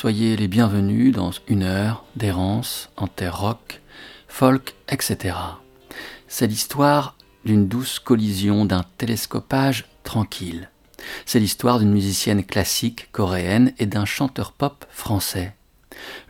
[0.00, 3.80] Soyez les bienvenus dans une heure d'errance en terre rock,
[4.28, 5.34] folk, etc.
[6.28, 10.70] C'est l'histoire d'une douce collision, d'un télescopage tranquille.
[11.26, 15.56] C'est l'histoire d'une musicienne classique coréenne et d'un chanteur pop français.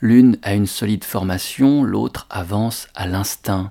[0.01, 3.71] L'une a une solide formation, l'autre avance à l'instinct.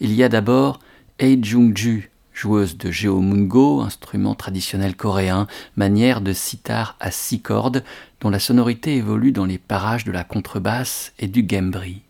[0.00, 0.80] Il y a d'abord
[1.20, 7.82] Hei Jung-ju, joueuse de geomungo, instrument traditionnel coréen, manière de sitar à six cordes,
[8.20, 12.02] dont la sonorité évolue dans les parages de la contrebasse et du gembri.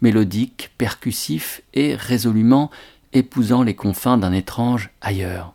[0.00, 2.70] Mélodique, percussif et résolument
[3.12, 5.52] épousant les confins d'un étrange ailleurs.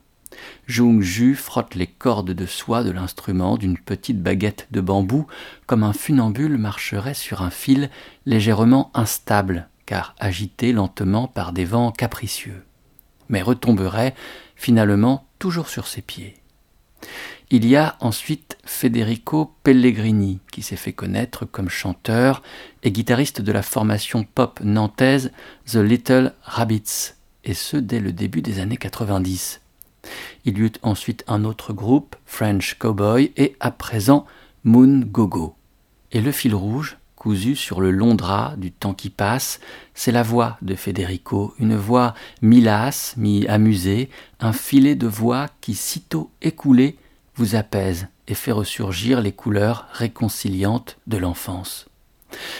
[0.67, 5.25] Jung Ju frotte les cordes de soie de l'instrument d'une petite baguette de bambou,
[5.65, 7.89] comme un funambule marcherait sur un fil
[8.27, 12.63] légèrement instable, car agité lentement par des vents capricieux,
[13.30, 14.16] mais retomberait
[14.55, 16.35] finalement toujours sur ses pieds.
[17.52, 22.44] Il y a ensuite Federico Pellegrini, qui s'est fait connaître comme chanteur
[22.83, 25.31] et guitariste de la formation pop nantaise
[25.66, 27.13] The Little Rabbits,
[27.45, 29.61] et ce dès le début des années 90.
[30.45, 34.27] Il y eut ensuite un autre groupe, French Cowboy, et à présent
[34.64, 35.55] Moon Gogo.
[36.11, 39.59] Et le fil rouge, cousu sur le long drap du temps qui passe,
[39.93, 46.31] c'est la voix de Federico, une voix mi-lasse, mi-amusée, un filet de voix qui, sitôt
[46.41, 46.97] écoulé,
[47.35, 51.87] vous apaise et fait ressurgir les couleurs réconciliantes de l'enfance.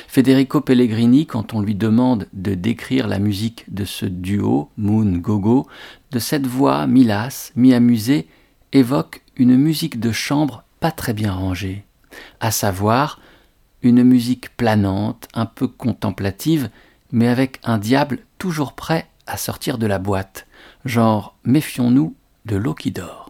[0.08, 5.68] Federico Pellegrini, quand on lui demande de décrire la musique de ce duo, Moon Gogo,
[6.12, 8.28] de cette voix mi-lasse, mi-amusée,
[8.74, 11.86] évoque une musique de chambre pas très bien rangée,
[12.42, 13.20] à savoir
[13.82, 16.70] une musique planante, un peu contemplative,
[17.12, 20.48] mais avec un diable toujours prêt à sortir de la boîte,
[20.86, 23.29] genre méfions-nous de l'eau qui dort.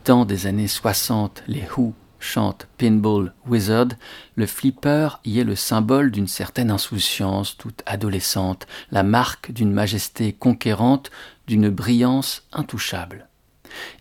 [0.00, 3.88] Mi-temps des années 60, les Who chantent Pinball Wizard,
[4.34, 10.32] le flipper y est le symbole d'une certaine insouciance toute adolescente, la marque d'une majesté
[10.32, 11.10] conquérante,
[11.46, 13.28] d'une brillance intouchable.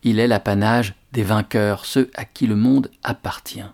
[0.04, 3.70] Il est l'apanage des vainqueurs, ceux à qui le monde appartient.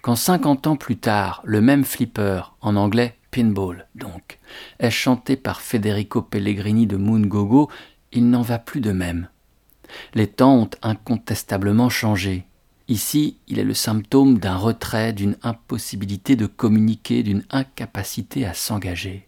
[0.00, 4.38] Quand cinquante ans plus tard, le même flipper, en anglais Pinball donc,
[4.78, 7.70] est chanté par Federico Pellegrini de Moon Gogo,
[8.12, 9.28] il n'en va plus de même.
[10.14, 12.46] Les temps ont incontestablement changé.
[12.88, 19.26] Ici, il est le symptôme d'un retrait, d'une impossibilité de communiquer, d'une incapacité à s'engager.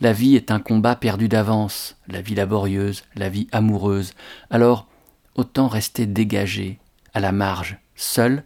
[0.00, 4.14] La vie est un combat perdu d'avance, la vie laborieuse, la vie amoureuse.
[4.48, 4.88] Alors,
[5.34, 6.78] autant rester dégagé,
[7.12, 8.44] à la marge, seul,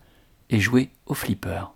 [0.51, 1.73] et jouer au flipper.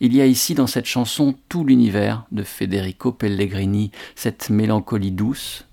[0.00, 5.66] Il y a ici dans cette chanson tout l'univers de Federico Pellegrini, cette mélancolie douce,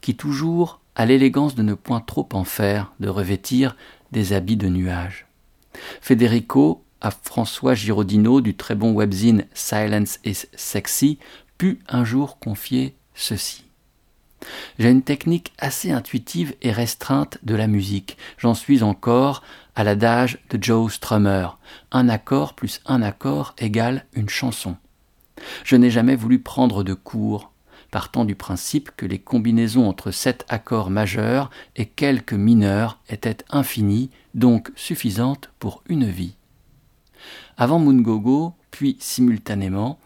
[0.00, 3.76] qui toujours à l'élégance de ne point trop en faire, de revêtir
[4.12, 5.26] des habits de nuages.
[6.00, 11.18] Federico, à François Giraudino du très bon webzine Silence is Sexy,
[11.58, 13.64] put un jour confier ceci.
[14.78, 18.16] J'ai une technique assez intuitive et restreinte de la musique.
[18.38, 19.42] J'en suis encore
[19.76, 21.58] à l'adage de Joe Strummer.
[21.90, 24.76] Un accord plus un accord égale une chanson.
[25.64, 27.51] Je n'ai jamais voulu prendre de cours,
[27.92, 34.10] partant du principe que les combinaisons entre sept accords majeurs et quelques mineurs étaient infinies,
[34.34, 36.34] donc suffisantes pour une vie.
[37.58, 40.00] Avant Mungogo, puis simultanément,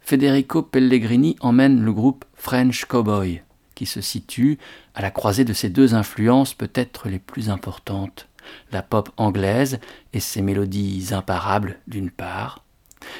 [0.00, 3.42] Federico Pellegrini emmène le groupe French Cowboy,
[3.74, 4.58] qui se situe
[4.94, 8.26] à la croisée de ces deux influences peut-être les plus importantes,
[8.72, 9.80] la pop anglaise
[10.14, 12.64] et ses mélodies imparables d'une part,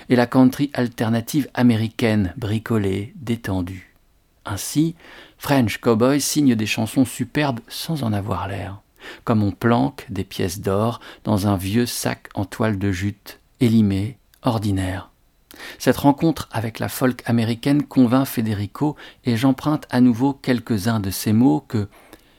[0.09, 3.88] et la country alternative américaine bricolée, détendue.
[4.51, 4.95] Ainsi,
[5.37, 8.81] French Cowboy signe des chansons superbes sans en avoir l'air,
[9.25, 14.19] comme on planque des pièces d'or dans un vieux sac en toile de jute, élimé,
[14.43, 15.11] ordinaire.
[15.79, 21.33] Cette rencontre avec la folk américaine convainc Federico et j'emprunte à nouveau quelques-uns de ces
[21.33, 21.89] mots que,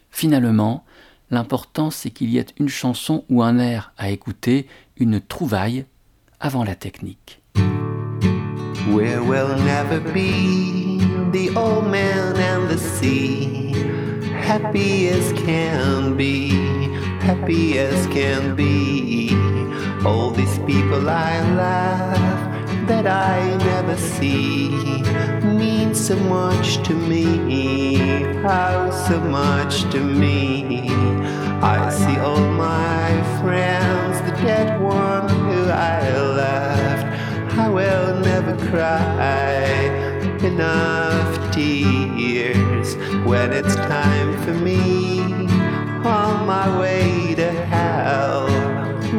[0.09, 0.85] finalement,
[1.31, 5.85] l'important c'est qu'il y ait une chanson ou un air à écouter, une trouvaille
[6.39, 7.41] avant la technique.
[11.31, 13.71] The old man and the sea.
[14.31, 16.49] Happy as can be,
[17.19, 19.29] happy as can be.
[20.05, 24.69] All these people I love that I never see
[25.43, 28.23] mean so much to me.
[28.41, 30.89] How so much to me.
[31.61, 32.47] I see all
[43.89, 45.19] time for me
[46.05, 48.45] on my way to hell.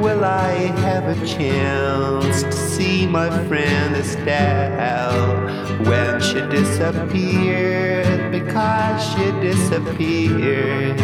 [0.01, 0.53] Will I
[0.87, 5.27] have a chance to see my friend Estelle
[5.89, 8.31] when she disappeared?
[8.31, 10.97] Because she disappeared.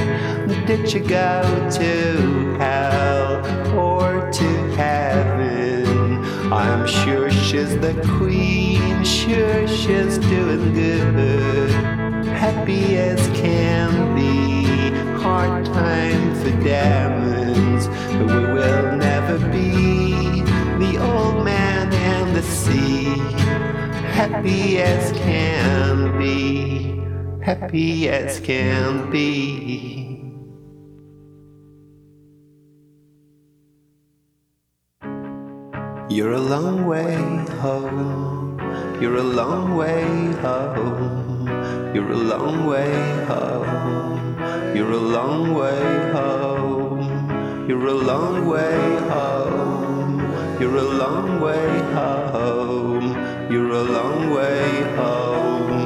[0.69, 1.43] Did she go
[1.81, 3.45] to hell
[3.77, 6.23] or to heaven?
[6.53, 12.06] I'm sure she's the queen, sure she's doing good.
[12.37, 14.65] Happy as can be,
[15.19, 17.87] hard time for diamonds.
[17.89, 20.43] But we will never be
[20.79, 23.17] the old man and the sea.
[24.13, 27.01] Happy as can be,
[27.43, 30.17] happy as can be.
[36.15, 37.17] You're a long way
[37.61, 38.61] home.
[39.01, 41.26] You're a long way home.
[41.97, 42.93] You're a long way
[43.25, 44.37] home.
[44.77, 45.81] You're a long way
[46.13, 47.67] home.
[47.67, 50.21] You're a long way home.
[50.61, 53.51] You're a long way home.
[53.51, 55.86] You're a long way home.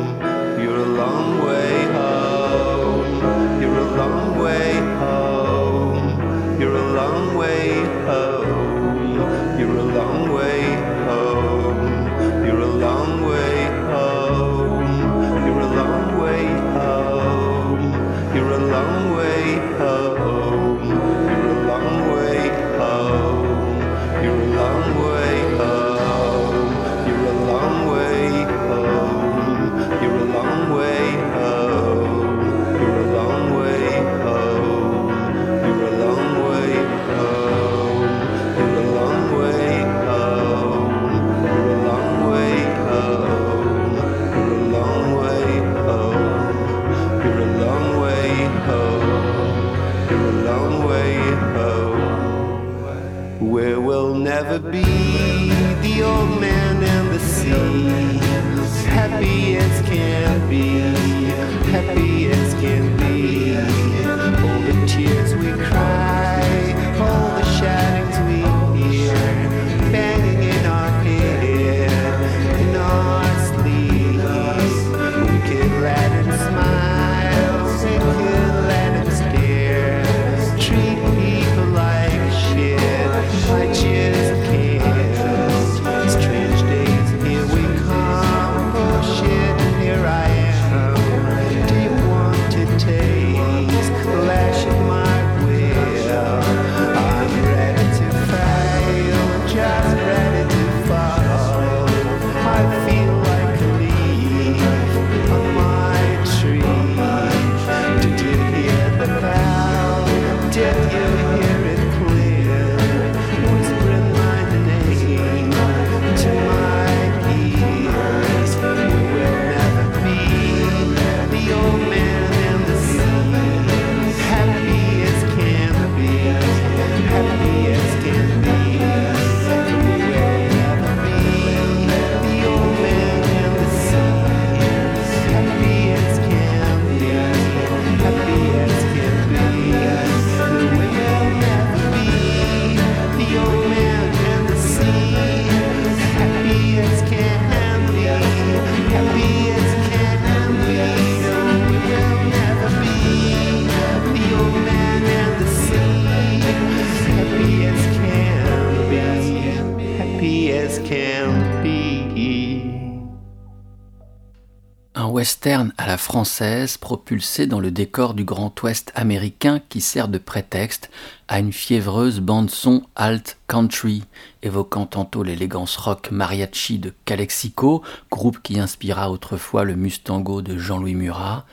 [165.50, 170.90] À la française propulsé dans le décor du Grand Ouest américain qui sert de prétexte
[171.26, 174.04] à une fiévreuse bande-son alt country,
[174.44, 180.94] évoquant tantôt l'élégance rock mariachi de Calexico, groupe qui inspira autrefois le Mustango de Jean-Louis
[180.94, 181.46] Murat,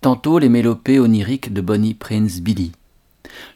[0.00, 2.72] tantôt les mélopées oniriques de Bonnie Prince Billy.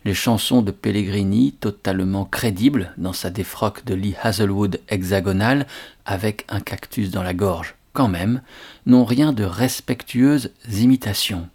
[0.04, 5.66] Les chansons de Pellegrini, totalement crédibles dans sa défroque de Lee Hazelwood hexagonale,
[6.04, 8.42] avec un cactus dans la gorge quand même,
[8.86, 11.48] n'ont rien de respectueuses imitations.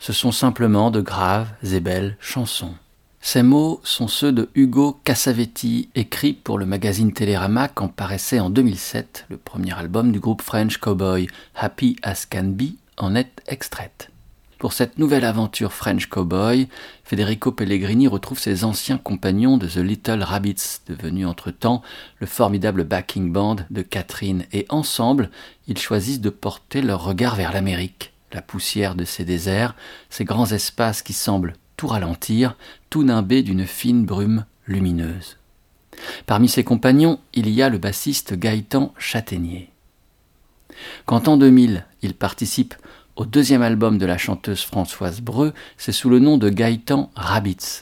[0.00, 2.74] Ce sont simplement de graves et belles chansons.
[3.20, 8.48] Ces mots sont ceux de Hugo Cassavetti, écrits pour le magazine Télérama quand paraissait en
[8.48, 14.10] 2007 le premier album du groupe French Cowboy, Happy as Can Be, en est extraite.
[14.58, 16.66] Pour cette nouvelle aventure French Cowboy,
[17.04, 21.80] Federico Pellegrini retrouve ses anciens compagnons de The Little Rabbits, devenu entre-temps
[22.18, 25.30] le formidable backing band de Catherine, et ensemble,
[25.68, 29.76] ils choisissent de porter leur regard vers l'Amérique, la poussière de ces déserts,
[30.10, 32.56] ces grands espaces qui semblent tout ralentir,
[32.90, 35.36] tout nimbés d'une fine brume lumineuse.
[36.26, 39.70] Parmi ses compagnons, il y a le bassiste Gaëtan Châtaignier.
[41.06, 42.74] Quand en 2000, il participe
[43.18, 47.80] au deuxième album de la chanteuse Françoise Breu, c'est sous le nom de Gaëtan Rabbits.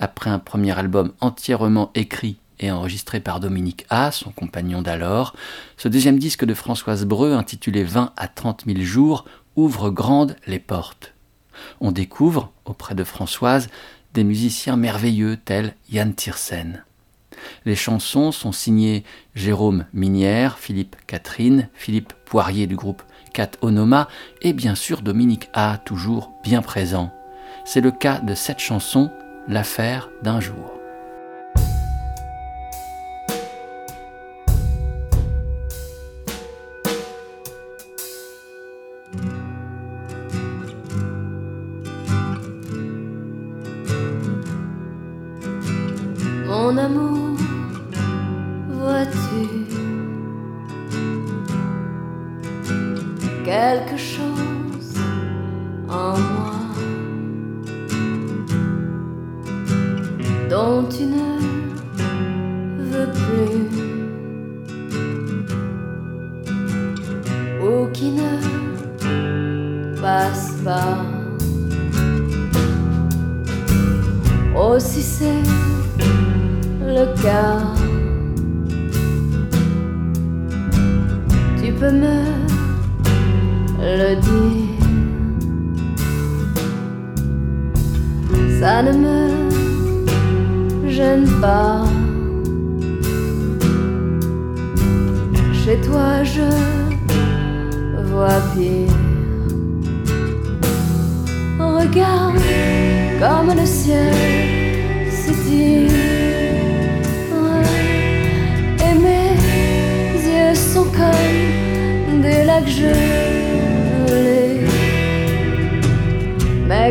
[0.00, 5.36] Après un premier album entièrement écrit et enregistré par Dominique A, son compagnon d'alors,
[5.76, 10.58] ce deuxième disque de Françoise Breu, intitulé 20 à 30 000 jours, ouvre grandes les
[10.58, 11.12] portes.
[11.82, 13.68] On découvre, auprès de Françoise,
[14.14, 16.84] des musiciens merveilleux tels Yann Tiersen.
[17.66, 24.08] Les chansons sont signées Jérôme Minière, Philippe Catherine, Philippe Poirier du groupe Cat Onoma
[24.42, 27.12] et bien sûr Dominique A, toujours bien présent.
[27.64, 29.10] C'est le cas de cette chanson,
[29.46, 30.77] L'affaire d'un jour.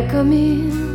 [0.08, 0.87] Mais comme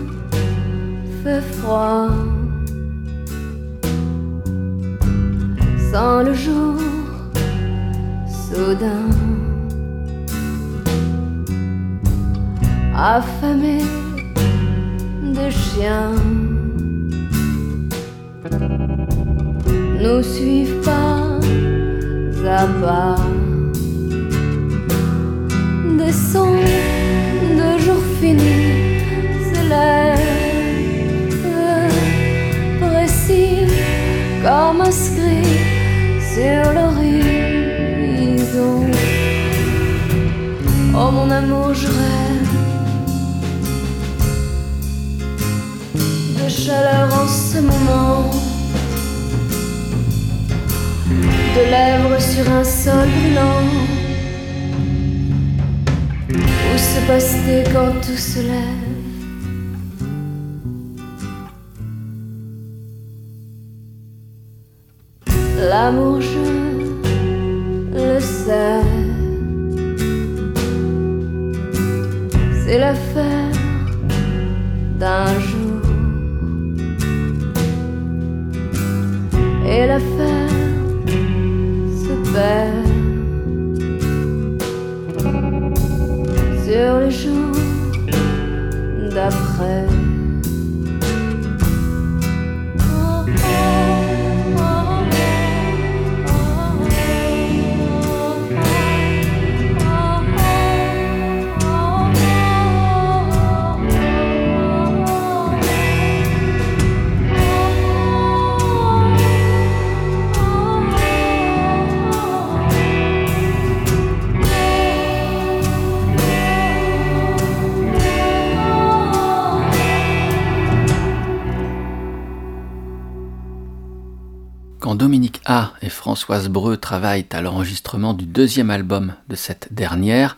[126.23, 130.37] Françoise travaillent à l'enregistrement du deuxième album de cette dernière,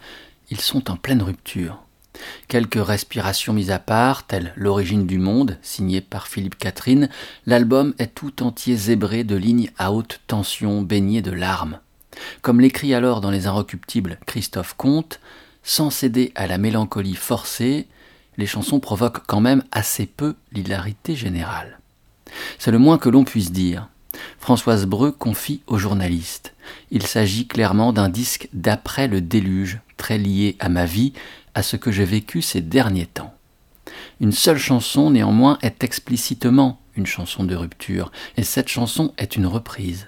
[0.50, 1.84] ils sont en pleine rupture.
[2.48, 7.08] Quelques respirations mises à part, telles L'origine du monde, signé par Philippe Catherine,
[7.46, 11.78] l'album est tout entier zébré de lignes à haute tension baignées de larmes.
[12.42, 15.20] Comme l'écrit alors dans Les Inrecuptibles Christophe Comte,
[15.62, 17.86] sans céder à la mélancolie forcée,
[18.38, 21.80] les chansons provoquent quand même assez peu l'hilarité générale.
[22.58, 23.88] C'est le moins que l'on puisse dire.
[24.40, 26.54] Françoise Breu confie au journaliste.
[26.92, 31.14] Il s'agit clairement d'un disque d'après le déluge, très lié à ma vie,
[31.54, 33.34] à ce que j'ai vécu ces derniers temps.
[34.20, 39.48] Une seule chanson, néanmoins, est explicitement une chanson de rupture, et cette chanson est une
[39.48, 40.08] reprise.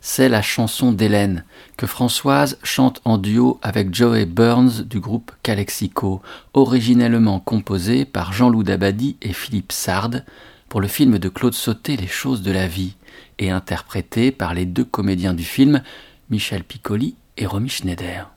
[0.00, 1.44] C'est la chanson d'Hélène,
[1.76, 6.20] que Françoise chante en duo avec Joey Burns du groupe Calexico,
[6.54, 10.22] originellement composée par Jean-Loup Dabadi et Philippe Sard,
[10.68, 12.96] pour le film de Claude Sauté Les choses de la vie,
[13.38, 15.82] et interprétée par les deux comédiens du film,
[16.30, 18.30] Michel Piccoli et Romy Schneider.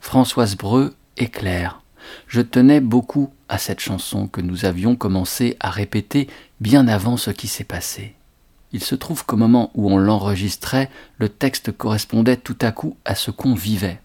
[0.00, 1.80] Françoise Breu éclaire.
[2.26, 6.28] Je tenais beaucoup à cette chanson que nous avions commencé à répéter
[6.60, 8.14] bien avant ce qui s'est passé.
[8.72, 13.14] Il se trouve qu'au moment où on l'enregistrait, le texte correspondait tout à coup à
[13.14, 14.00] ce qu'on vivait.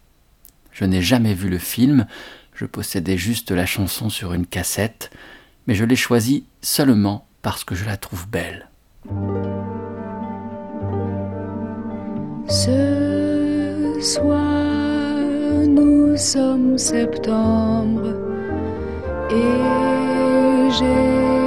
[0.71, 2.05] Je n'ai jamais vu le film,
[2.53, 5.09] je possédais juste la chanson sur une cassette,
[5.65, 8.67] mais je l'ai choisie seulement parce que je la trouve belle.
[12.49, 15.17] Ce soir,
[15.67, 18.15] nous sommes septembre
[19.29, 21.46] et j'ai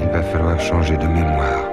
[0.00, 1.64] Il va falloir changer de mémoire.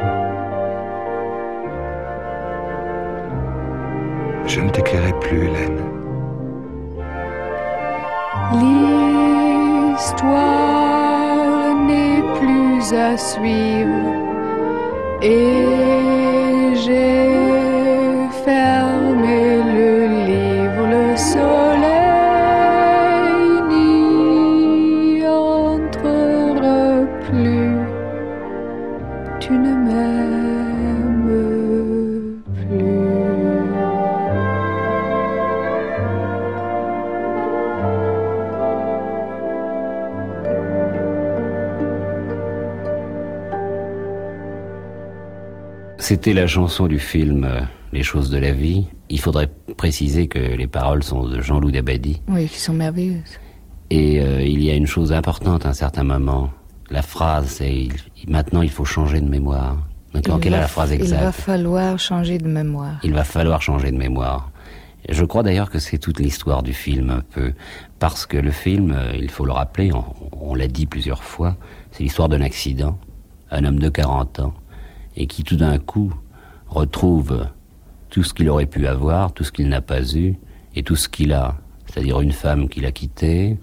[4.46, 5.80] Je ne t'éclairai plus, Hélène.
[10.00, 14.14] L'histoire n'est plus à suivre
[15.22, 17.69] et j'ai
[46.10, 47.62] C'était la chanson du film euh,
[47.94, 48.88] Les choses de la vie.
[49.10, 52.24] Il faudrait préciser que les paroles sont de Jean-Loup Dabadi.
[52.28, 53.38] Oui, qui sont merveilleuses.
[53.92, 56.50] Et euh, il y a une chose importante à un certain moment.
[56.90, 57.90] La phrase, c'est
[58.28, 59.78] maintenant il faut changer de mémoire.
[60.16, 63.00] Donc, Il quelle est la phrase f- Il va exacte falloir changer de mémoire.
[63.04, 64.50] Il va falloir changer de mémoire.
[65.10, 67.54] Je crois d'ailleurs que c'est toute l'histoire du film un peu,
[68.00, 70.04] parce que le film, euh, il faut le rappeler, on,
[70.42, 71.56] on l'a dit plusieurs fois,
[71.92, 72.98] c'est l'histoire d'un accident,
[73.52, 74.56] un homme de 40 ans,
[75.20, 76.12] et qui tout d'un coup
[76.68, 77.46] retrouve
[78.10, 80.36] tout ce qu'il aurait pu avoir, tout ce qu'il n'a pas eu,
[80.76, 83.58] et tout ce qu'il a, c'est-à-dire une femme qu'il a quittée,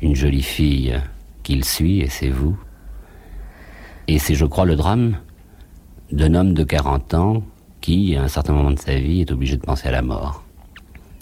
[0.00, 0.98] une jolie fille
[1.42, 2.58] qu'il suit, et c'est vous.
[4.08, 5.18] Et c'est, je crois, le drame
[6.10, 7.42] d'un homme de 40 ans
[7.80, 10.42] qui, à un certain moment de sa vie, est obligé de penser à la mort.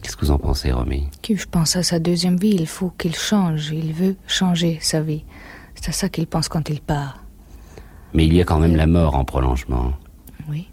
[0.01, 1.09] Qu'est-ce que vous en pensez, Romy?
[1.29, 5.25] Je pense à sa deuxième vie, il faut qu'il change, il veut changer sa vie.
[5.75, 7.26] C'est à ça qu'il pense quand il part.
[8.17, 9.93] Mais il y a quand même la mort en prolongement.
[10.49, 10.71] Oui.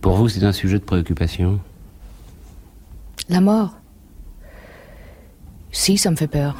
[0.00, 1.60] Pour vous, c'est un sujet de préoccupation?
[3.28, 3.74] La mort?
[5.70, 6.56] Si, ça me fait peur.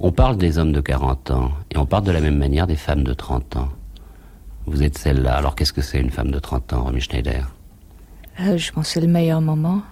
[0.00, 2.76] On parle des hommes de 40 ans, et on parle de la même manière des
[2.76, 3.68] femmes de 30 ans.
[4.64, 7.54] Vous êtes celle-là, alors qu'est-ce que c'est une femme de 30 ans, Romy Schneider?
[8.40, 9.82] Euh, je pense que c'est le meilleur moment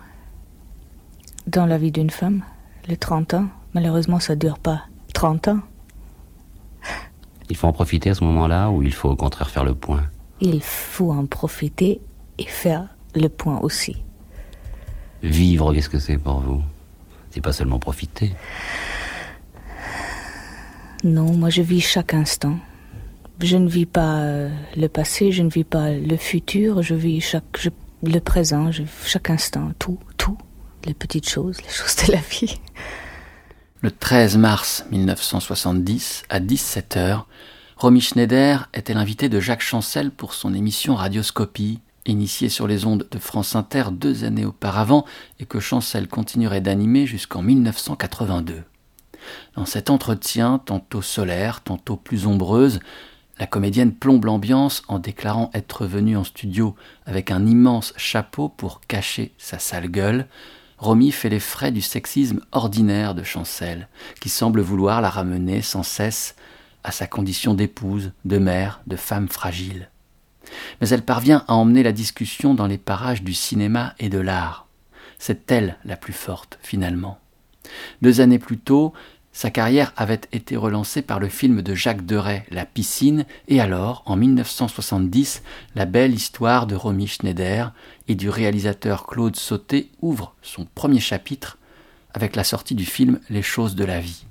[1.47, 2.43] dans la vie d'une femme,
[2.89, 3.49] les 30 ans.
[3.75, 5.61] Malheureusement, ça dure pas 30 ans.
[7.49, 10.03] Il faut en profiter à ce moment-là, ou il faut au contraire faire le point?
[10.41, 12.01] Il faut en profiter
[12.39, 13.97] et faire le point aussi.
[15.23, 16.63] Vivre, qu'est-ce que c'est pour vous?
[17.31, 18.33] C'est pas seulement profiter.
[21.05, 22.59] Non, moi je vis chaque instant.
[23.41, 27.21] Je ne vis pas euh, le passé, je ne vis pas le futur, je vis
[27.21, 27.69] chaque je-
[28.03, 30.39] le présent, je, chaque instant, tout, tout,
[30.87, 32.59] les petites choses, les choses de la vie.
[33.83, 37.25] Le 13 mars 1970, à 17h,
[37.77, 43.07] Romy Schneider était l'invité de Jacques Chancel pour son émission Radioscopie, initiée sur les ondes
[43.11, 45.05] de France Inter deux années auparavant
[45.41, 48.63] et que Chancel continuerait d'animer jusqu'en 1982.
[49.57, 52.81] Dans cet entretien, tantôt solaire, tantôt plus ombreuse,
[53.39, 58.81] la comédienne plombe l'ambiance en déclarant être venue en studio avec un immense chapeau pour
[58.89, 60.29] cacher sa sale gueule.
[60.79, 63.89] Romy fait les frais du sexisme ordinaire de Chancel,
[64.21, 66.37] qui semble vouloir la ramener sans cesse
[66.85, 69.91] à sa condition d'épouse, de mère, de femme fragile.
[70.81, 74.67] Mais elle parvient à emmener la discussion dans les parages du cinéma et de l'art.
[75.19, 77.19] C'est elle la plus forte, finalement.
[78.03, 78.93] Deux années plus tôt,
[79.37, 84.03] sa carrière avait été relancée par le film de Jacques Deray, La piscine, et alors,
[84.07, 85.43] en 1970,
[85.75, 87.73] la belle histoire de Romy Schneider
[88.09, 91.59] et du réalisateur Claude Sauté ouvre son premier chapitre
[92.15, 94.27] avec la sortie du film Les choses de la vie.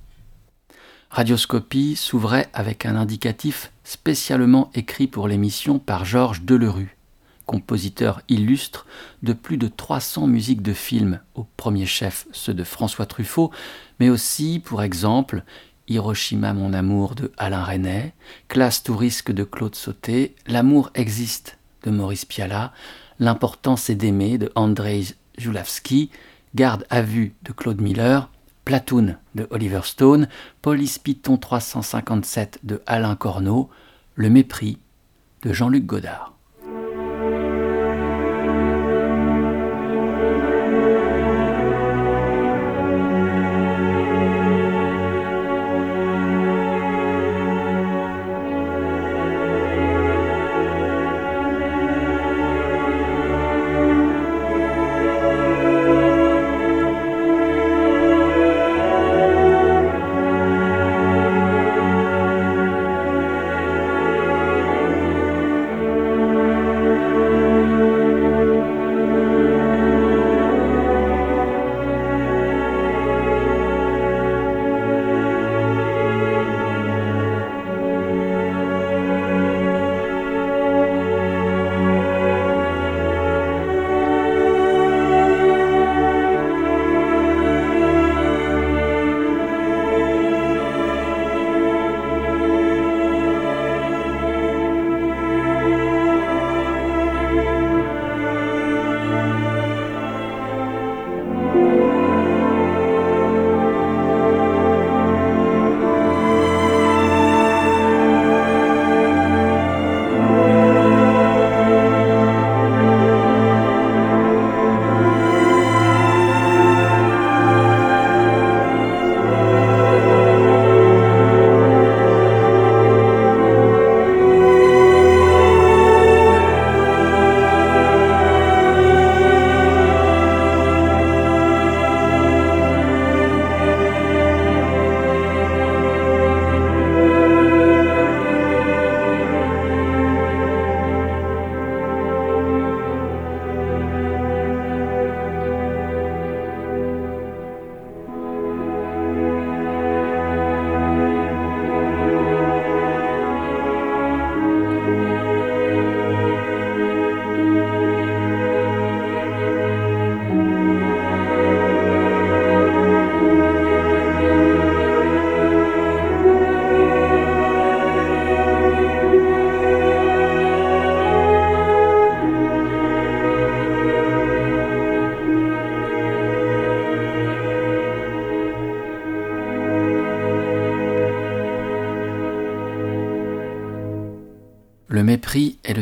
[1.09, 6.97] Radioscopie s'ouvrait avec un indicatif spécialement écrit pour l'émission par Georges Delerue,
[7.45, 8.85] compositeur illustre
[9.23, 13.51] de plus de 300 musiques de films, au premier chef ceux de François Truffaut,
[13.99, 15.43] mais aussi, pour exemple,
[15.87, 18.13] Hiroshima mon amour de Alain Resnais,
[18.47, 22.73] Classe tout de Claude Sauté, L'amour existe de Maurice Pialat,
[23.19, 26.09] L'important c'est d'aimer de Andrzej Julavski,
[26.53, 28.29] Garde à vue de Claude Miller,
[28.63, 30.27] Platoon de Oliver Stone,
[30.61, 33.69] Police Python 357 de Alain Corneau,
[34.15, 34.79] Le mépris
[35.43, 36.34] de Jean-Luc Godard.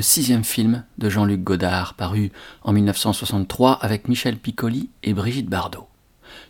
[0.03, 5.87] Sixième film de Jean-Luc Godard, paru en 1963 avec Michel Piccoli et Brigitte Bardot.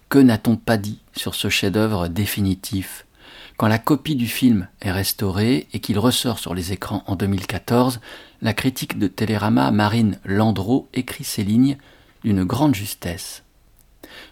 [0.10, 3.06] Que n'a-t-on pas dit sur ce chef-d'œuvre définitif?
[3.58, 8.00] Quand la copie du film est restaurée et qu'il ressort sur les écrans en 2014,
[8.42, 11.78] la critique de Télérama Marine Landreau écrit ces lignes
[12.24, 13.44] d'une grande justesse.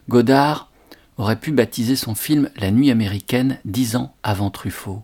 [0.10, 0.70] Godard
[1.18, 5.04] aurait pu baptiser son film La nuit américaine dix ans avant Truffaut.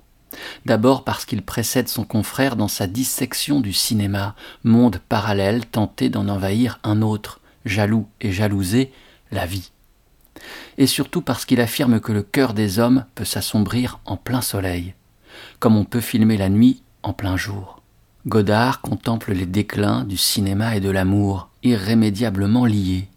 [0.65, 6.27] D'abord parce qu'il précède son confrère dans sa dissection du cinéma, monde parallèle tenté d'en
[6.27, 8.91] envahir un autre, jaloux et jalousé,
[9.31, 9.71] la vie.
[10.77, 14.93] Et surtout parce qu'il affirme que le cœur des hommes peut s'assombrir en plein soleil,
[15.59, 17.81] comme on peut filmer la nuit en plein jour.
[18.27, 23.07] Godard contemple les déclins du cinéma et de l'amour, irrémédiablement liés.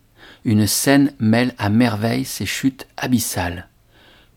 [0.44, 3.68] Une scène mêle à merveille ces chutes abyssales.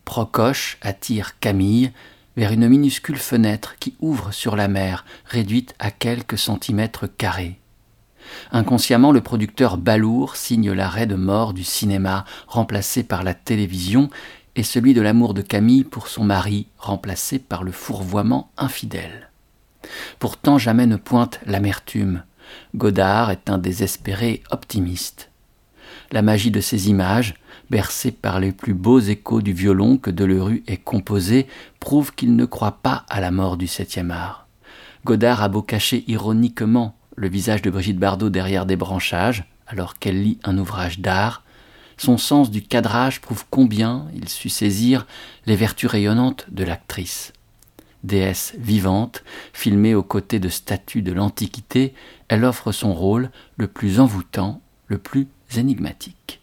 [0.04, 1.91] Procoche attire Camille,
[2.36, 7.60] vers une minuscule fenêtre qui ouvre sur la mer, réduite à quelques centimètres carrés.
[8.52, 14.10] Inconsciemment, le producteur Balour signe l'arrêt de mort du cinéma, remplacé par la télévision,
[14.56, 19.30] et celui de l'amour de Camille pour son mari, remplacé par le fourvoiement infidèle.
[20.19, 22.24] Pourtant jamais ne pointe l'amertume.
[22.76, 25.30] Godard est un désespéré optimiste.
[26.12, 27.36] La magie de ces images,
[27.74, 31.48] bercé par les plus beaux échos du violon que Delerue ait composé,
[31.80, 34.46] prouve qu'il ne croit pas à la mort du septième art.
[35.06, 40.22] Godard a beau cacher ironiquement le visage de Brigitte Bardot derrière des branchages, alors qu'elle
[40.22, 41.42] lit un ouvrage d'art,
[41.98, 45.08] son sens du cadrage prouve combien il sut saisir
[45.48, 47.34] les vertus rayonnantes de l'actrice.
[48.04, 51.96] Déesse vivante, filmée aux côtés de statues de l'Antiquité,
[52.28, 56.43] elle offre son rôle le plus envoûtant, le plus énigmatique.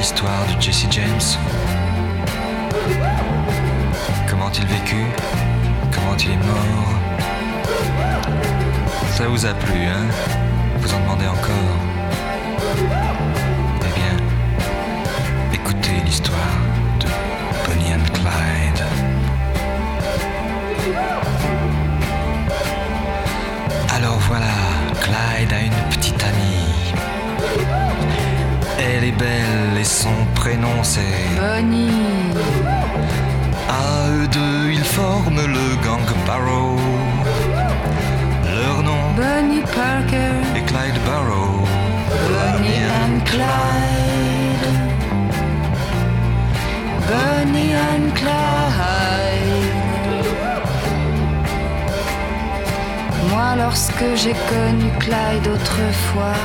[0.00, 1.26] L'histoire de Jesse James.
[4.26, 5.04] Comment il vécut
[5.92, 6.92] Comment il est mort.
[9.12, 10.06] Ça vous a plu, hein?
[10.78, 11.76] Vous en demandez encore?
[13.88, 14.16] Eh bien,
[15.52, 16.56] écoutez l'histoire
[16.98, 17.06] de
[17.66, 18.82] Bonnie and Clyde.
[23.94, 24.54] Alors voilà,
[25.02, 26.94] Clyde a une petite amie.
[28.78, 31.00] Elle est belle et son prénom c'est...
[31.38, 31.90] Bonnie,
[33.68, 36.76] À eux deux, ils forment le gang Barrow.
[38.60, 41.64] Leur nom Bonnie Parker, est Clyde Barrow.
[42.30, 44.66] Bonnie and Clyde.
[47.10, 49.70] Bonnie and Clyde.
[53.30, 56.44] Moi, lorsque j'ai connu Clyde autrefois,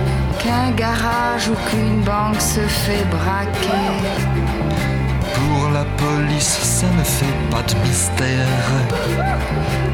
[0.41, 3.91] Qu'un garage ou qu'une banque se fait braquer.
[5.35, 8.47] pour la police, ça ne fait pas de mystère.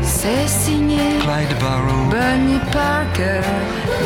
[0.02, 3.42] C'est signé Clyde Barrow, Bonnie Parker,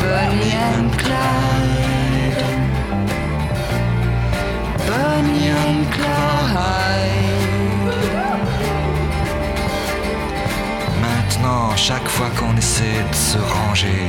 [0.02, 2.44] Bonnie and Clyde.
[4.88, 6.32] Bonnie and Clyde.
[11.32, 14.08] maintenant, chaque fois qu'on essaie de se ranger,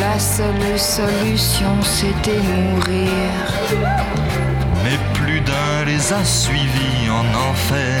[0.00, 3.10] La seule solution, c'était mourir.
[4.84, 8.00] Mais plus d'un les a suivis en enfer.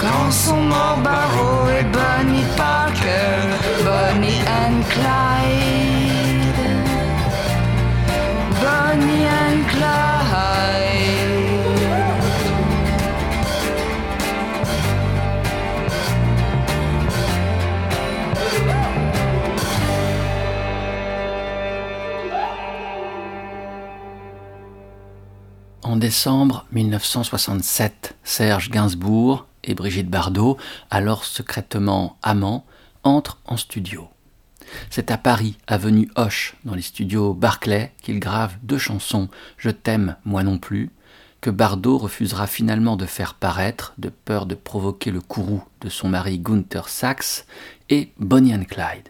[0.00, 3.38] Quand sont morts Barrow et Bonnie Parker,
[3.84, 6.54] Bonnie and Clyde.
[8.60, 10.15] Bonnie and Clyde.
[25.96, 30.58] En décembre 1967, Serge Gainsbourg et Brigitte Bardot,
[30.90, 32.66] alors secrètement amants,
[33.02, 34.06] entrent en studio.
[34.90, 40.16] C'est à Paris, avenue Hoche, dans les studios Barclay, qu'ils gravent deux chansons, Je t'aime,
[40.26, 40.90] moi non plus,
[41.40, 46.10] que Bardot refusera finalement de faire paraître, de peur de provoquer le courroux de son
[46.10, 47.46] mari Gunther Sachs,
[47.88, 49.08] et Bonnie and Clyde.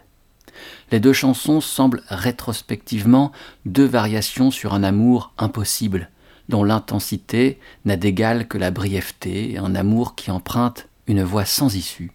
[0.93, 3.33] Les deux chansons semblent rétrospectivement
[3.65, 6.11] deux variations sur un amour impossible,
[6.49, 12.13] dont l'intensité n'a d'égal que la brièveté, un amour qui emprunte une voie sans issue.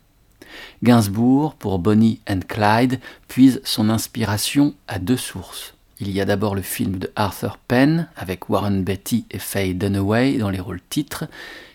[0.84, 5.76] Gainsbourg, pour Bonnie and Clyde, puise son inspiration à deux sources.
[6.00, 10.38] Il y a d'abord le film de Arthur Penn, avec Warren Beatty et Faye Dunaway
[10.38, 11.26] dans les rôles titres,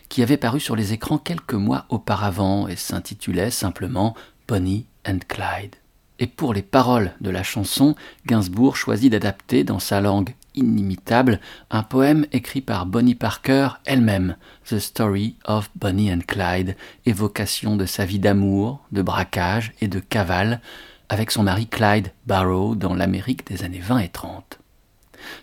[0.09, 4.15] qui avait paru sur les écrans quelques mois auparavant et s'intitulait simplement
[4.47, 5.75] Bonnie and Clyde.
[6.19, 7.95] Et pour les paroles de la chanson,
[8.25, 11.39] Gainsbourg choisit d'adapter dans sa langue inimitable
[11.69, 14.35] un poème écrit par Bonnie Parker elle-même,
[14.65, 19.99] The Story of Bonnie and Clyde, évocation de sa vie d'amour, de braquage et de
[19.99, 20.61] cavale,
[21.09, 24.59] avec son mari Clyde Barrow dans l'Amérique des années 20 et 30.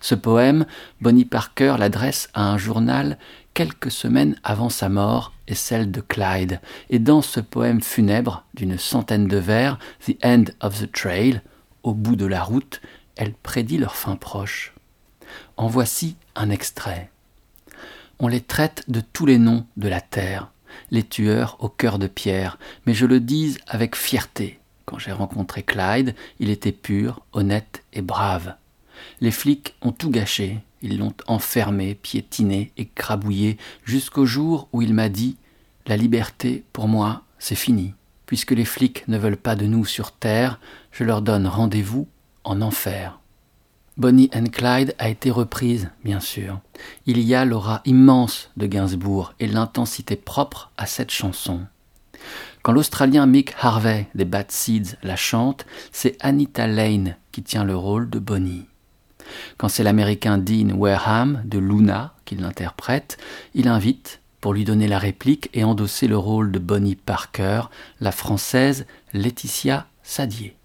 [0.00, 0.66] Ce poème,
[1.00, 3.18] Bonnie Parker l'adresse à un journal
[3.54, 6.60] quelques semaines avant sa mort et celle de Clyde,
[6.90, 11.40] et dans ce poème funèbre d'une centaine de vers, The End of the Trail,
[11.82, 12.80] au bout de la route,
[13.16, 14.73] elle prédit leur fin proche.
[15.56, 17.10] En voici un extrait.
[18.18, 20.50] On les traite de tous les noms de la terre,
[20.90, 24.58] les tueurs au cœur de pierre, mais je le dis avec fierté.
[24.84, 28.56] Quand j'ai rencontré Clyde, il était pur, honnête et brave.
[29.20, 35.08] Les flics ont tout gâché, ils l'ont enfermé, piétiné, écrabouillé, jusqu'au jour où il m'a
[35.08, 35.36] dit
[35.86, 37.94] La liberté, pour moi, c'est fini.
[38.26, 40.58] Puisque les flics ne veulent pas de nous sur terre,
[40.90, 42.08] je leur donne rendez-vous
[42.42, 43.20] en enfer.
[43.96, 46.58] Bonnie and Clyde a été reprise, bien sûr.
[47.06, 51.60] Il y a l'aura immense de Gainsbourg et l'intensité propre à cette chanson.
[52.62, 57.76] Quand l'Australien Mick Harvey des Bad Seeds la chante, c'est Anita Lane qui tient le
[57.76, 58.66] rôle de Bonnie.
[59.58, 63.16] Quand c'est l'Américain Dean Wareham de Luna qui l'interprète,
[63.54, 67.62] il invite, pour lui donner la réplique et endosser le rôle de Bonnie Parker,
[68.00, 70.56] la Française Laetitia Sadier.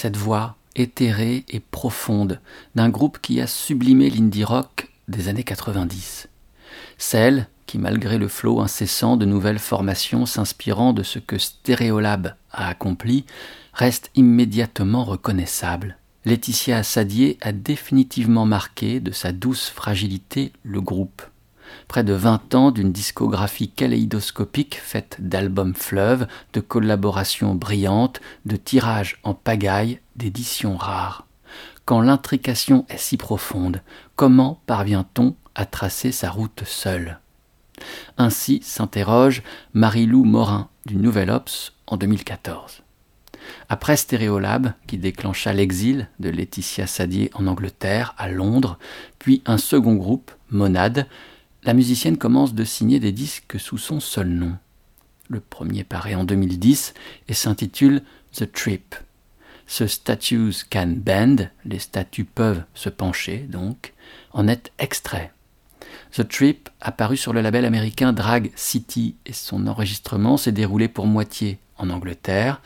[0.00, 2.40] Cette voix éthérée et profonde
[2.74, 6.30] d'un groupe qui a sublimé l'indie rock des années 90.
[6.96, 12.68] Celle qui, malgré le flot incessant de nouvelles formations s'inspirant de ce que Stereolab a
[12.68, 13.26] accompli,
[13.74, 15.98] reste immédiatement reconnaissable.
[16.24, 21.20] Laetitia Sadier a définitivement marqué de sa douce fragilité le groupe
[21.90, 29.18] près de 20 ans d'une discographie kaléidoscopique faite d'albums fleuves, de collaborations brillantes, de tirages
[29.24, 31.26] en pagaille, d'éditions rares.
[31.86, 33.82] Quand l'intrication est si profonde,
[34.14, 37.18] comment parvient-on à tracer sa route seule?
[38.18, 39.42] Ainsi s'interroge
[39.74, 42.84] Marie-Lou Morin du Nouvel Ops en 2014.
[43.68, 48.78] Après Stéréolab, qui déclencha l'exil de Laetitia Sadier en Angleterre, à Londres,
[49.18, 51.08] puis un second groupe, Monade,
[51.64, 54.56] la musicienne commence de signer des disques sous son seul nom.
[55.28, 56.94] Le premier paraît en 2010
[57.28, 58.02] et s'intitule
[58.32, 58.94] The Trip.
[59.66, 63.92] Ce Statues Can Bend, les statues peuvent se pencher donc,
[64.32, 65.32] en est extrait.
[66.12, 71.06] The Trip, apparu sur le label américain Drag City, et son enregistrement s'est déroulé pour
[71.06, 72.60] moitié en Angleterre,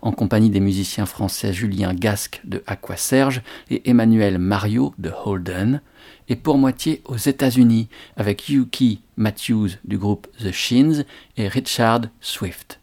[0.00, 5.80] en compagnie des musiciens français Julien Gasque de Aqua Serge et Emmanuel Mario de Holden,
[6.28, 11.04] et pour moitié aux États-Unis avec Yuki Matthews du groupe The Shins
[11.36, 12.80] et Richard Swift.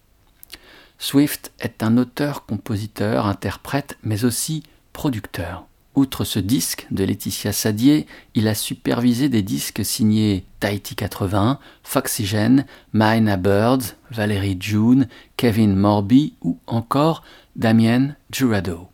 [0.97, 4.63] Swift est un auteur, compositeur, interprète, mais aussi
[4.93, 5.65] producteur.
[5.95, 12.65] Outre ce disque de Laetitia Sadier, il a supervisé des disques signés Tahiti 80, Foxygen,
[12.93, 17.23] Mina Birds, Valérie June, Kevin Morby ou encore
[17.55, 18.87] Damien Jurado.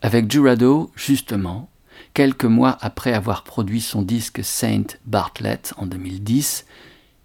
[0.00, 1.68] Avec Jurado, justement,
[2.14, 6.66] quelques mois après avoir produit son disque Saint Bartlett en 2010,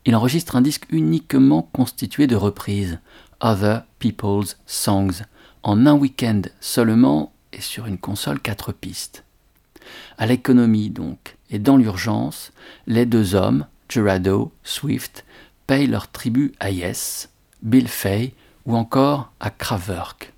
[0.06, 3.00] il enregistre un disque uniquement constitué de reprises,
[3.42, 5.24] Other People's Songs,
[5.64, 9.24] en un week-end seulement et sur une console 4 pistes.
[10.18, 12.52] À l'économie donc, et dans l'urgence,
[12.88, 15.26] les deux hommes, Gerardo, Swift,
[15.66, 17.30] payent leur tribut à Yes,
[17.62, 18.34] Bill Fay
[18.66, 20.34] ou encore à Kraftwerk.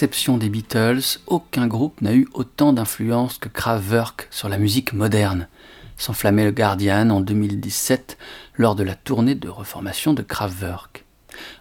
[0.00, 5.46] L'exception des Beatles, aucun groupe n'a eu autant d'influence que Kraftwerk sur la musique moderne,
[5.98, 8.16] s'enflammait le Guardian en 2017
[8.54, 11.04] lors de la tournée de reformation de Kraftwerk.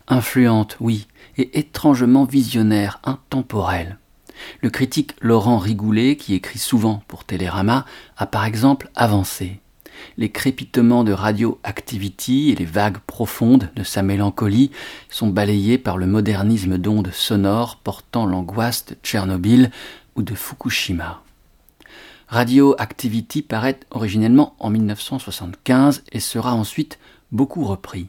[0.08, 3.98] Influente, oui, et étrangement visionnaire, intemporelle.
[4.62, 7.86] Le critique Laurent Rigoulet, qui écrit souvent pour Télérama,
[8.16, 9.60] a par exemple avancé.
[10.18, 14.72] Les crépitements de Radio Activity et les vagues profondes de sa mélancolie
[15.10, 19.72] sont balayés par le modernisme d'ondes sonores portant l'angoisse de Tchernobyl
[20.16, 21.24] ou de Fukushima.
[22.28, 27.00] Radio Activity paraît originellement en 1975 et sera ensuite
[27.32, 28.08] beaucoup repris.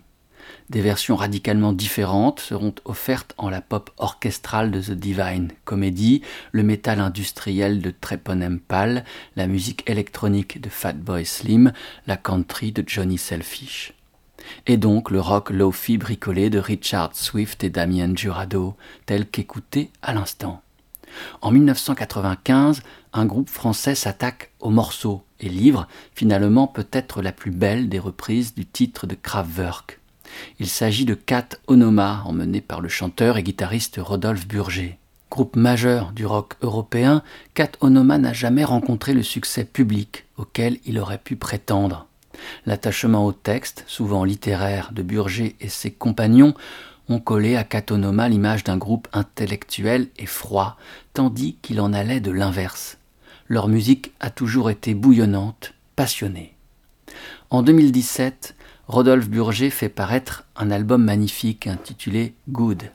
[0.71, 6.63] Des versions radicalement différentes seront offertes en la pop orchestrale de The Divine Comedy, le
[6.63, 9.05] métal industriel de Treponem Pal,
[9.35, 11.73] la musique électronique de Fatboy Slim,
[12.07, 13.95] la country de Johnny Selfish.
[14.69, 20.15] Et donc le rock low-fi bricolé de Richard Swift et Damien Jurado, tel qu'écouté à
[20.15, 20.63] l'instant.
[21.43, 27.89] En 1995, un groupe français s'attaque au morceau et livre finalement peut-être la plus belle
[27.89, 30.00] des reprises du titre de Kraftwerk.
[30.59, 34.99] Il s'agit de Cat Onoma, emmené par le chanteur et guitariste Rodolphe Burger.
[35.31, 37.23] Groupe majeur du rock européen,
[37.55, 42.07] Cat Onoma n'a jamais rencontré le succès public auquel il aurait pu prétendre.
[42.67, 46.55] L'attachement au texte, souvent littéraire, de Burger et ses compagnons
[47.09, 50.77] ont collé à Cat Onoma l'image d'un groupe intellectuel et froid,
[51.13, 52.99] tandis qu'il en allait de l'inverse.
[53.49, 56.55] Leur musique a toujours été bouillonnante, passionnée.
[57.51, 58.55] En 2017,
[58.91, 62.91] Rodolphe Burger fait paraître un album magnifique intitulé Good.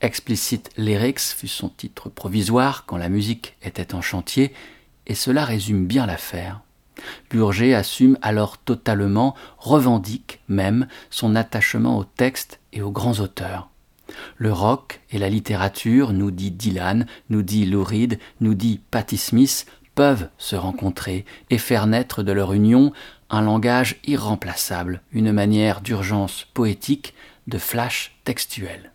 [0.00, 4.52] Explicit Lyrics fut son titre provisoire quand la musique était en chantier,
[5.08, 6.60] et cela résume bien l'affaire.
[7.30, 13.70] Burger assume alors totalement, revendique même son attachement au texte et aux grands auteurs.
[14.36, 19.16] Le rock et la littérature, nous dit Dylan, nous dit Lou Reed, nous dit Patti
[19.16, 19.66] Smith,
[19.96, 22.92] peuvent se rencontrer et faire naître de leur union
[23.30, 27.14] un langage irremplaçable, une manière d'urgence poétique,
[27.46, 28.92] de flash textuel.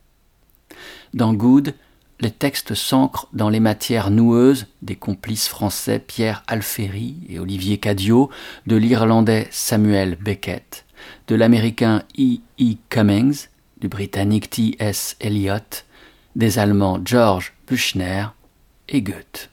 [1.14, 1.76] Dans Good,
[2.20, 8.30] les textes s'ancrent dans les matières noueuses des complices français Pierre Alféry et Olivier Cadio,
[8.66, 10.86] de l'Irlandais Samuel Beckett,
[11.28, 12.38] de l'Américain E.
[12.60, 12.76] E.
[12.90, 13.48] Cummings,
[13.80, 14.76] du Britannique T.
[14.80, 15.18] S.
[15.20, 15.84] Eliot,
[16.36, 18.28] des Allemands George Büchner
[18.88, 19.50] et Goethe.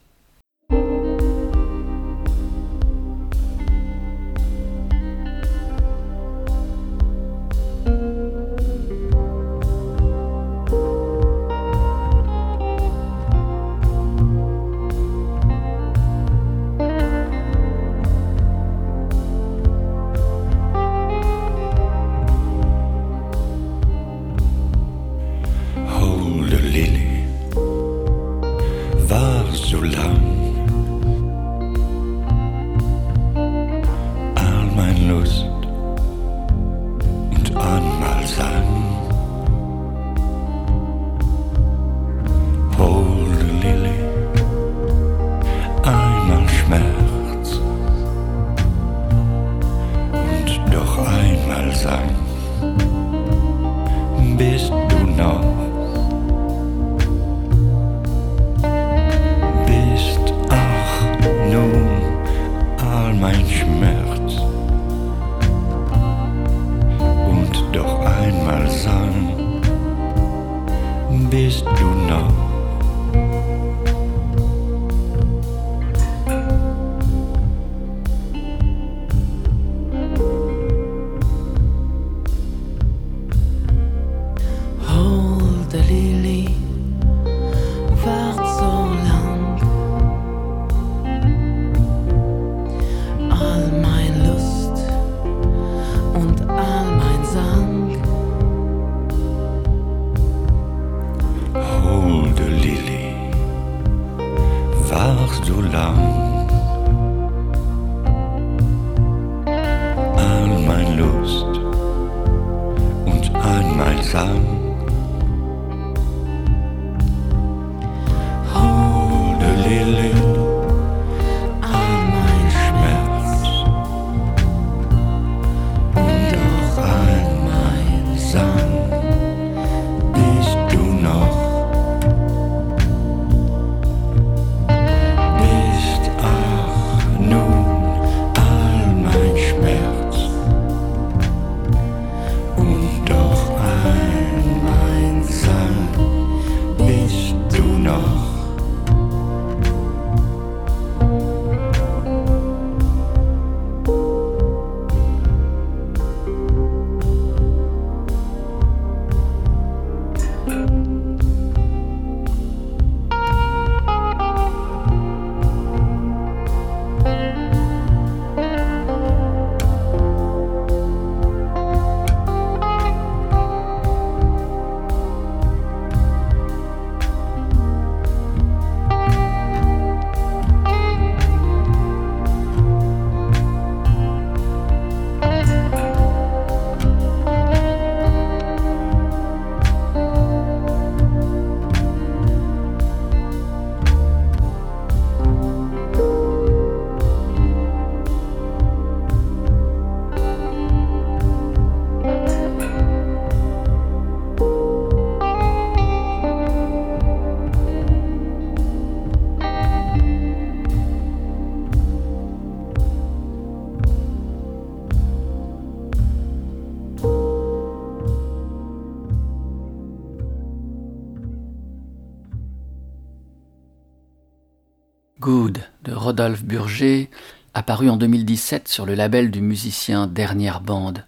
[226.11, 227.09] Rodolphe Burger,
[227.55, 231.05] apparu en 2017 sur le label du musicien Dernière Bande.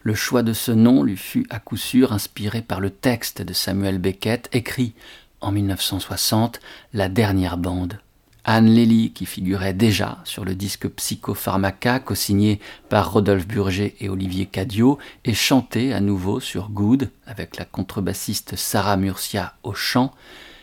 [0.00, 3.52] Le choix de ce nom lui fut à coup sûr inspiré par le texte de
[3.52, 4.94] Samuel Beckett, écrit
[5.42, 6.60] en 1960,
[6.94, 8.00] La Dernière Bande.
[8.44, 14.46] Anne Lely, qui figurait déjà sur le disque Psychopharmaca, co-signé par Rodolphe Burger et Olivier
[14.46, 14.96] Cadio,
[15.26, 20.14] et chanté à nouveau sur Good avec la contrebassiste Sarah Murcia au chant,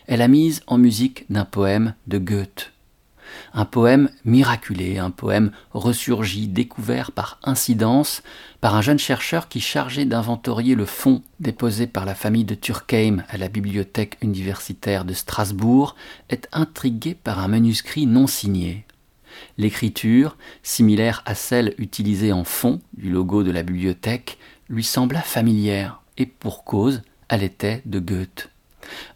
[0.08, 2.73] est la mise en musique d'un poème de Goethe
[3.54, 8.24] un poème miraculé, un poème ressurgi, découvert par incidence
[8.62, 13.24] par un jeune chercheur qui, chargé d'inventorier le fonds déposé par la famille de Turkheim
[13.28, 15.96] à la bibliothèque universitaire de Strasbourg,
[16.30, 18.86] est intrigué par un manuscrit non signé.
[19.58, 24.38] L'écriture, similaire à celle utilisée en fond du logo de la bibliothèque,
[24.70, 28.53] lui sembla familière, et pour cause, elle était de Goethe.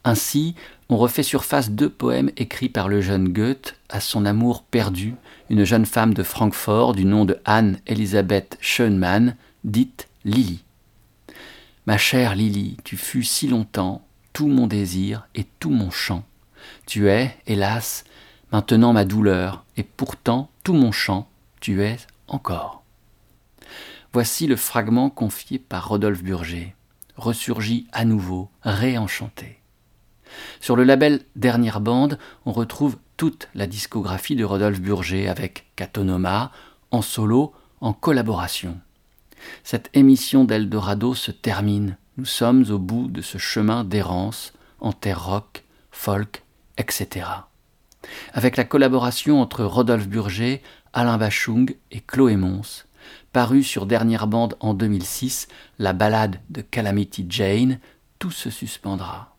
[0.04, 0.56] Ainsi,
[0.90, 5.16] on refait surface deux poèmes écrits par le jeune Goethe à son amour perdu,
[5.50, 10.64] une jeune femme de Francfort du nom de Anne Elisabeth Schönmann, dite Lily.
[11.86, 16.24] Ma chère Lily, tu fus si longtemps tout mon désir et tout mon chant.
[16.86, 18.04] Tu es, hélas,
[18.52, 21.28] maintenant ma douleur, et pourtant tout mon chant,
[21.60, 21.98] tu es
[22.28, 22.84] encore.
[24.14, 26.76] Voici le fragment confié par Rodolphe Burger,
[27.18, 29.60] ressurgi à nouveau, réenchanté.
[30.60, 36.52] Sur le label Dernière Bande, on retrouve toute la discographie de Rodolphe Burger avec Catonoma,
[36.92, 38.80] en solo, en collaboration.
[39.64, 41.98] Cette émission d'Eldorado se termine.
[42.18, 46.44] Nous sommes au bout de ce chemin d'errance en terre rock, folk,
[46.78, 47.26] etc.
[48.34, 50.62] Avec la collaboration entre Rodolphe Burger,
[50.94, 52.86] Alain Bachung et Chloé Mons,
[53.32, 55.48] paru sur Dernière Bande en 2006,
[55.80, 57.80] la ballade de Calamity Jane,
[58.20, 59.36] tout se suspendra.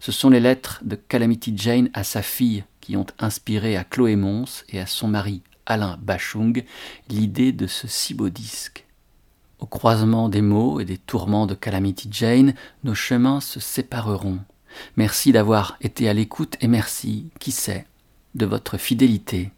[0.00, 4.16] Ce sont les lettres de Calamity Jane à sa fille qui ont inspiré à Chloé
[4.16, 6.64] Mons et à son mari Alain Bachung
[7.08, 8.84] l'idée de ce si beau disque.
[9.58, 14.40] Au croisement des mots et des tourments de Calamity Jane, nos chemins se sépareront.
[14.96, 17.86] Merci d'avoir été à l'écoute et merci, qui sait,
[18.34, 19.52] de votre fidélité.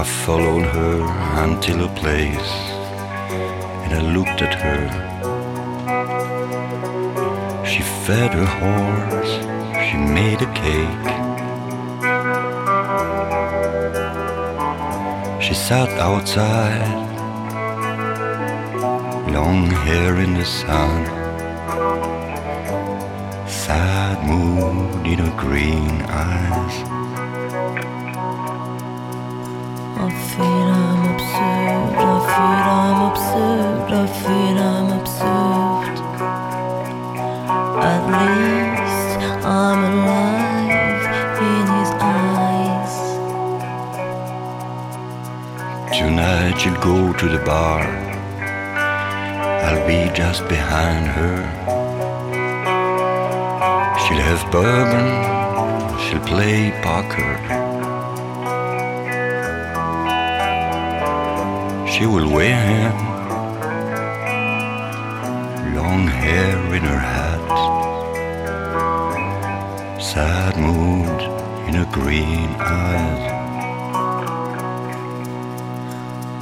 [0.00, 0.98] I followed her
[1.44, 2.52] until a place,
[3.82, 5.08] and I looked at her
[7.78, 9.32] she fed her horse,
[9.86, 11.08] she made a cake.
[15.42, 16.88] She sat outside,
[19.30, 21.04] long hair in the sun,
[23.46, 26.87] sad mood in her green eyes.
[32.38, 35.96] Feel I'm absurd, I feel I'm absurd.
[37.92, 41.04] At least I'm alive
[41.50, 42.94] in his eyes.
[45.98, 47.82] Tonight she'll go to the bar.
[49.66, 51.36] I'll be just behind her.
[54.02, 55.08] She'll have bourbon,
[56.04, 57.57] she'll play poker.
[61.98, 62.92] She will wear
[65.74, 67.42] long hair in her hat
[70.00, 71.20] sad mood
[71.66, 73.24] in her green eyes.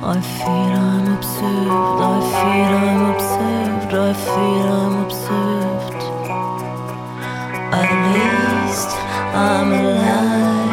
[0.04, 6.02] I feel I'm observed, I feel I'm observed, I feel I'm observed.
[7.80, 8.90] At least
[9.32, 10.65] I'm alive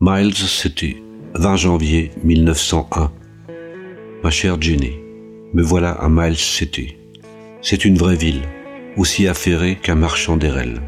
[0.00, 0.96] Miles City,
[1.34, 3.12] 20 janvier 1901.
[4.24, 4.92] Ma chère Jenny,
[5.52, 6.96] me voilà à Miles City.
[7.60, 8.40] C'est une vraie ville,
[8.96, 10.80] aussi affairée qu'un marchand d'RL.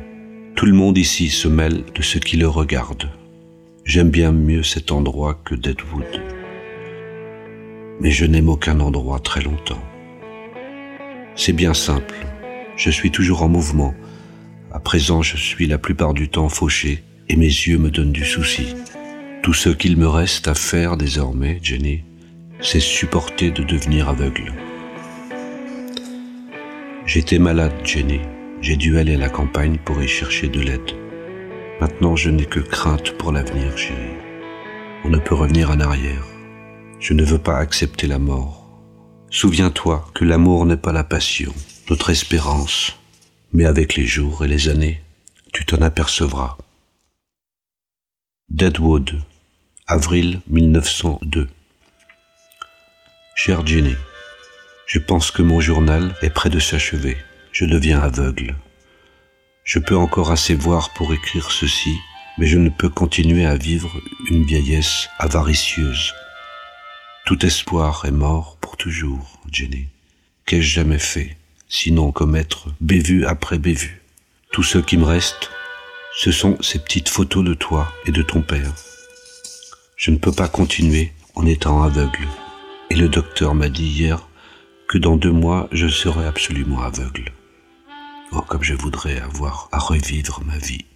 [0.57, 3.11] Tout le monde ici se mêle de ce qui le regarde.
[3.85, 6.38] J'aime bien mieux cet endroit que Deadwood.
[8.01, 9.83] Mais je n'aime aucun endroit très longtemps.
[11.35, 12.15] C'est bien simple.
[12.77, 13.95] Je suis toujours en mouvement.
[14.73, 18.25] À présent, je suis la plupart du temps fauché et mes yeux me donnent du
[18.25, 18.75] souci.
[19.43, 22.03] Tout ce qu'il me reste à faire désormais, Jenny,
[22.61, 24.53] c'est supporter de devenir aveugle.
[27.07, 28.21] J'étais malade, Jenny.
[28.61, 30.93] J'ai dû aller à la campagne pour y chercher de l'aide.
[31.81, 34.19] Maintenant, je n'ai que crainte pour l'avenir, chérie.
[35.05, 36.25] On ne peut revenir en arrière.
[37.01, 38.65] Je ne veux pas accepter la mort.
[39.31, 41.55] Souviens-toi que l'amour n'est pas la passion,
[41.91, 42.99] notre espérance,
[43.53, 45.01] mais avec les jours et les années,
[45.53, 46.59] tu t'en apercevras.
[48.49, 49.23] Deadwood,
[49.87, 51.49] avril 1902.
[53.37, 53.95] Cher Jenny,
[54.87, 57.17] je pense que mon journal est près de s'achever.
[57.53, 58.57] Je deviens aveugle.
[59.63, 61.95] Je peux encore assez voir pour écrire ceci,
[62.39, 66.13] mais je ne peux continuer à vivre une vieillesse avaricieuse.
[67.29, 69.89] Tout espoir est mort pour toujours, Jenny.
[70.47, 71.37] Qu'ai-je jamais fait,
[71.69, 74.01] sinon commettre bévue après bévue
[74.51, 75.51] Tout ce qui me reste,
[76.17, 78.73] ce sont ces petites photos de toi et de ton père.
[79.99, 82.27] Je ne peux pas continuer en étant aveugle.
[82.89, 84.27] Et le docteur m'a dit hier
[84.89, 87.31] que dans deux mois, je serai absolument aveugle.
[88.33, 90.87] Oh, comme je voudrais avoir à revivre ma vie.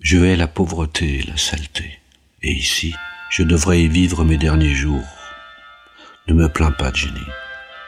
[0.00, 2.00] Je hais la pauvreté et la saleté.
[2.42, 2.96] Et ici,
[3.30, 5.06] je devrais y vivre mes derniers jours.
[6.28, 7.26] Ne me plains pas, Jenny.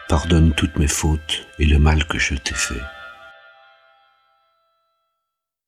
[0.08, 2.82] Pardonne toutes mes fautes et le mal que je t'ai fait.